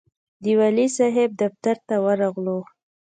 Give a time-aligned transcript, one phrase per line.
[0.43, 2.59] د والي صاحب دفتر ته ورغلو.